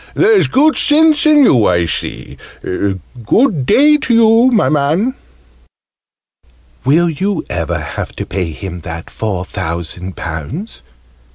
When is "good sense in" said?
0.47-1.43